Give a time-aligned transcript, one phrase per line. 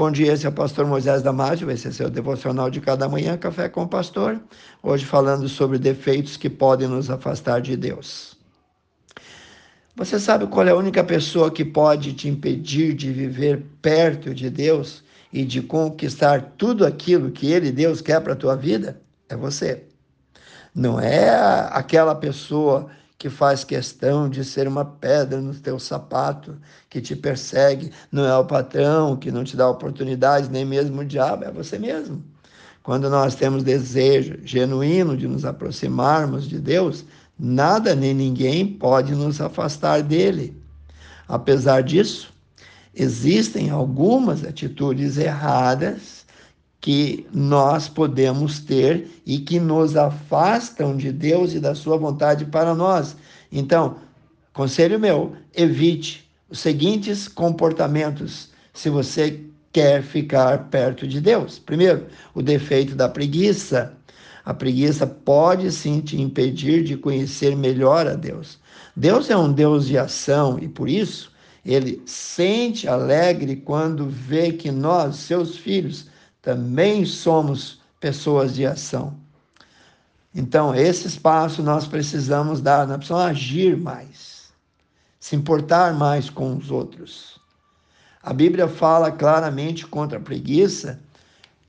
[0.00, 3.36] Bom dia, esse é o pastor Moisés Damásio, vai ser seu devocional de cada manhã,
[3.36, 4.40] Café com o Pastor.
[4.82, 8.34] Hoje falando sobre defeitos que podem nos afastar de Deus.
[9.94, 14.48] Você sabe qual é a única pessoa que pode te impedir de viver perto de
[14.48, 19.02] Deus e de conquistar tudo aquilo que Ele, Deus, quer para a tua vida?
[19.28, 19.84] É você.
[20.74, 21.28] Não é
[21.72, 22.88] aquela pessoa
[23.20, 26.56] que faz questão de ser uma pedra no teu sapato,
[26.88, 31.04] que te persegue, não é o patrão que não te dá oportunidades, nem mesmo o
[31.04, 32.24] diabo, é você mesmo.
[32.82, 37.04] Quando nós temos desejo genuíno de nos aproximarmos de Deus,
[37.38, 40.56] nada nem ninguém pode nos afastar dele.
[41.28, 42.32] Apesar disso,
[42.94, 46.19] existem algumas atitudes erradas
[46.80, 52.74] que nós podemos ter e que nos afastam de Deus e da sua vontade para
[52.74, 53.16] nós.
[53.52, 53.96] Então,
[54.52, 59.40] conselho meu, evite os seguintes comportamentos se você
[59.72, 61.58] quer ficar perto de Deus.
[61.58, 63.94] Primeiro, o defeito da preguiça.
[64.42, 68.58] A preguiça pode sim te impedir de conhecer melhor a Deus.
[68.96, 71.30] Deus é um Deus de ação e por isso
[71.64, 76.06] ele sente alegre quando vê que nós, seus filhos,
[76.42, 79.14] também somos pessoas de ação.
[80.34, 84.52] Então, esse espaço nós precisamos dar, nós precisamos agir mais,
[85.18, 87.40] se importar mais com os outros.
[88.22, 91.00] A Bíblia fala claramente contra a preguiça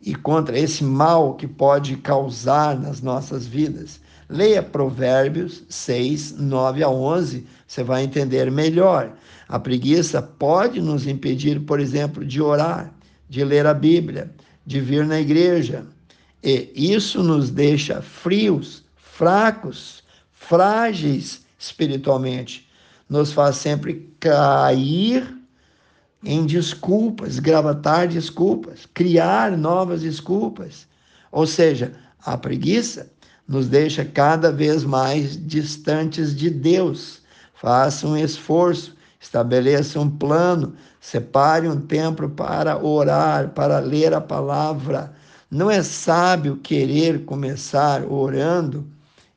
[0.00, 4.00] e contra esse mal que pode causar nas nossas vidas.
[4.28, 9.12] Leia Provérbios 6, 9 a 11, você vai entender melhor.
[9.48, 12.92] A preguiça pode nos impedir, por exemplo, de orar,
[13.28, 14.30] de ler a Bíblia,
[14.68, 15.86] de vir na igreja.
[16.44, 22.68] E isso nos deixa frios, fracos, frágeis espiritualmente.
[23.08, 25.36] Nos faz sempre cair
[26.22, 30.86] em desculpas, gravatar desculpas, criar novas desculpas.
[31.32, 33.10] Ou seja, a preguiça
[33.48, 37.22] nos deixa cada vez mais distantes de Deus.
[37.54, 45.12] Faça um esforço, estabeleça um plano, Separe um tempo para orar, para ler a palavra.
[45.50, 48.86] Não é sábio querer começar orando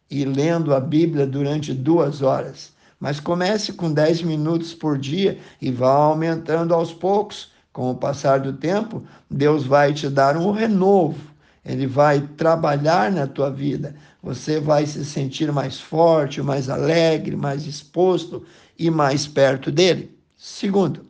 [0.10, 5.72] e lendo a Bíblia durante duas horas, mas comece com dez minutos por dia e
[5.72, 7.50] vá aumentando aos poucos.
[7.72, 11.32] Com o passar do tempo, Deus vai te dar um renovo,
[11.64, 13.96] Ele vai trabalhar na tua vida.
[14.22, 18.44] Você vai se sentir mais forte, mais alegre, mais disposto
[18.78, 20.14] e mais perto dele.
[20.36, 21.06] Segundo,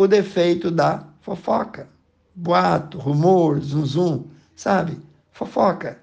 [0.00, 1.86] o defeito da fofoca.
[2.34, 4.24] Boato, rumor, zum, zum,
[4.56, 4.98] sabe?
[5.30, 5.98] Fofoca.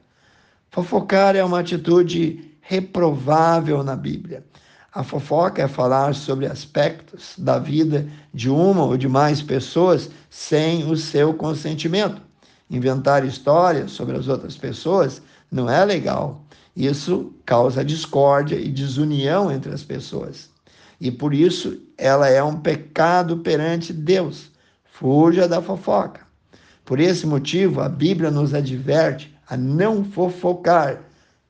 [0.69, 4.46] Fofocar é uma atitude reprovável na Bíblia.
[4.94, 10.88] A fofoca é falar sobre aspectos da vida de uma ou de mais pessoas sem
[10.88, 12.22] o seu consentimento.
[12.69, 16.46] Inventar histórias sobre as outras pessoas não é legal.
[16.75, 20.56] Isso causa discórdia e desunião entre as pessoas
[21.00, 24.52] e por isso ela é um pecado perante Deus.
[24.85, 26.22] Fuja da fofoca.
[26.84, 31.02] Por esse motivo, a Bíblia nos adverte a não fofocar,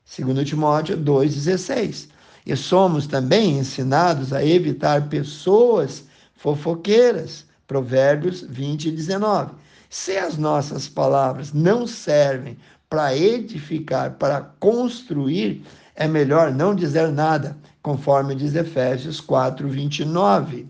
[0.04, 2.08] segundo Timóteo 2,16.
[2.44, 6.04] E somos também ensinados a evitar pessoas
[6.34, 9.52] fofoqueiras, Provérbios 20 19.
[9.90, 12.56] Se as nossas palavras não servem
[12.88, 15.62] para edificar, para construir,
[15.94, 17.56] é melhor não dizer nada,
[17.88, 20.66] conforme diz Efésios 4, 29.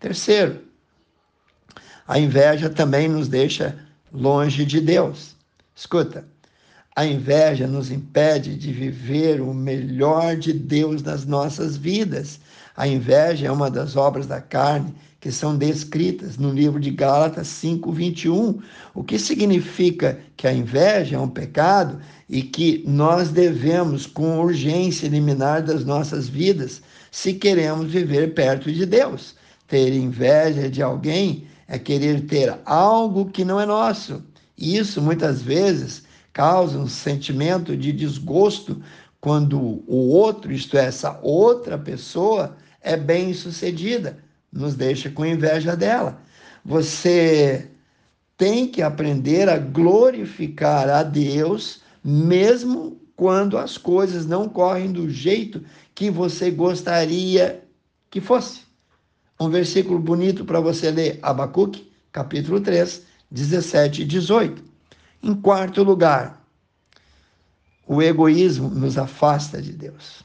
[0.00, 0.62] Terceiro,
[2.08, 3.76] a inveja também nos deixa
[4.10, 5.36] longe de Deus.
[5.76, 6.24] Escuta,
[6.96, 12.40] a inveja nos impede de viver o melhor de Deus nas nossas vidas.
[12.74, 17.46] A inveja é uma das obras da carne que são descritas no livro de Gálatas
[17.46, 18.60] 5:21,
[18.92, 25.06] o que significa que a inveja é um pecado e que nós devemos com urgência
[25.06, 29.36] eliminar das nossas vidas se queremos viver perto de Deus.
[29.68, 34.20] Ter inveja de alguém é querer ter algo que não é nosso.
[34.58, 36.02] Isso muitas vezes
[36.32, 38.82] causa um sentimento de desgosto
[39.20, 44.18] quando o outro, isto é, essa outra pessoa, é bem sucedida
[44.52, 46.20] nos deixa com inveja dela.
[46.64, 47.70] Você
[48.36, 55.64] tem que aprender a glorificar a Deus, mesmo quando as coisas não correm do jeito
[55.94, 57.62] que você gostaria
[58.10, 58.62] que fosse.
[59.40, 64.62] Um versículo bonito para você ler, Abacuque, capítulo 3, 17 e 18.
[65.22, 66.44] Em quarto lugar,
[67.86, 70.24] o egoísmo nos afasta de Deus.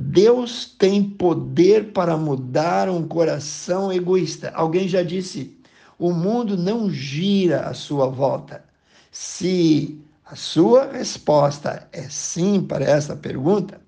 [0.00, 4.52] Deus tem poder para mudar um coração egoísta.
[4.54, 5.58] Alguém já disse:
[5.98, 8.62] o mundo não gira à sua volta.
[9.10, 13.80] Se a sua resposta é sim para essa pergunta,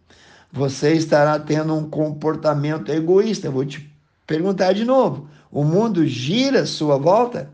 [0.50, 3.48] você estará tendo um comportamento egoísta.
[3.48, 3.88] Vou te
[4.26, 7.48] perguntar de novo: o mundo gira à sua volta?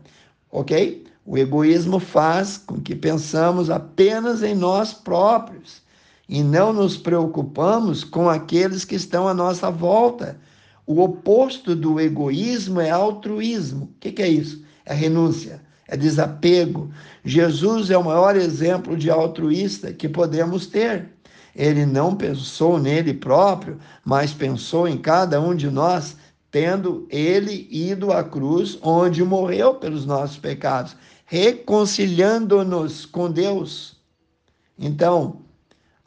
[0.49, 1.05] Ok?
[1.23, 5.85] O egoísmo faz com que pensamos apenas em nós próprios
[6.27, 10.37] e não nos preocupamos com aqueles que estão à nossa volta.
[10.85, 13.85] O oposto do egoísmo é altruísmo.
[13.85, 14.63] O que, é isso?
[14.85, 16.89] É renúncia, é desapego.
[17.23, 21.09] Jesus é o maior exemplo de altruísta que podemos ter.
[21.55, 26.15] Ele não pensou nele próprio, mas pensou em cada um de nós,
[26.51, 30.95] tendo ele ido à cruz, onde morreu pelos nossos pecados,
[31.25, 33.97] reconciliando-nos com Deus.
[34.77, 35.46] Então,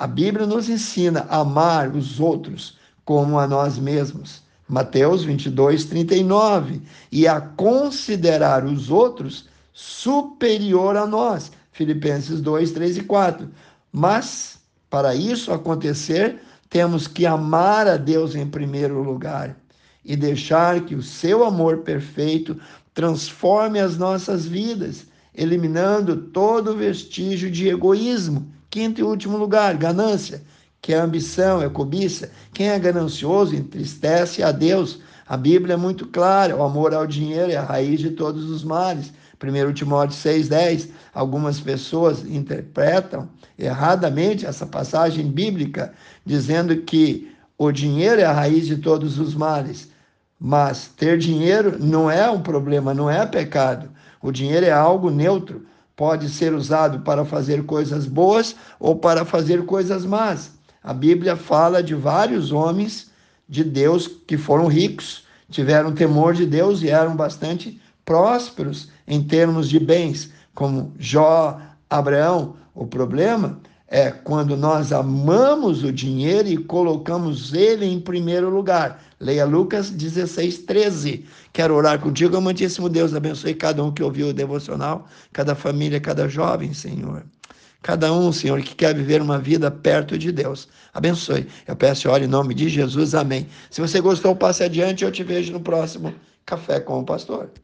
[0.01, 4.43] a Bíblia nos ensina a amar os outros como a nós mesmos.
[4.67, 6.81] Mateus 22, 39.
[7.13, 11.53] E a considerar os outros superior a nós.
[11.71, 13.51] Filipenses 2, 3 e 4.
[13.93, 14.59] Mas,
[14.89, 19.55] para isso acontecer, temos que amar a Deus em primeiro lugar
[20.03, 22.59] e deixar que o seu amor perfeito
[22.95, 25.05] transforme as nossas vidas,
[25.35, 30.43] eliminando todo vestígio de egoísmo Quinto e último lugar, ganância,
[30.81, 32.31] que é ambição, é cobiça.
[32.55, 35.01] Quem é ganancioso entristece a Deus.
[35.27, 38.63] A Bíblia é muito clara: o amor ao dinheiro é a raiz de todos os
[38.63, 39.13] males.
[39.43, 40.89] 1 Timóteo 6,10.
[41.13, 43.29] Algumas pessoas interpretam
[43.59, 45.93] erradamente essa passagem bíblica,
[46.25, 49.91] dizendo que o dinheiro é a raiz de todos os males.
[50.39, 53.91] Mas ter dinheiro não é um problema, não é pecado.
[54.23, 55.67] O dinheiro é algo neutro
[56.01, 60.51] pode ser usado para fazer coisas boas ou para fazer coisas más.
[60.83, 63.11] A Bíblia fala de vários homens
[63.47, 69.69] de Deus que foram ricos, tiveram temor de Deus e eram bastante prósperos em termos
[69.69, 71.61] de bens, como Jó,
[71.91, 72.57] Abraão.
[72.75, 79.03] O problema é quando nós amamos o dinheiro e colocamos ele em primeiro lugar.
[79.21, 81.27] Leia Lucas 16, 13.
[81.53, 83.15] Quero orar contigo, amantíssimo Deus.
[83.15, 87.23] Abençoe cada um que ouviu o devocional, cada família, cada jovem, Senhor.
[87.83, 90.69] Cada um, Senhor, que quer viver uma vida perto de Deus.
[90.95, 91.47] Abençoe.
[91.67, 93.15] Eu peço e oro em nome de Jesus.
[93.15, 93.47] Amém.
[93.71, 95.05] Se você gostou, passe adiante.
[95.05, 96.15] Eu te vejo no próximo
[96.47, 97.51] Café com o Pastor.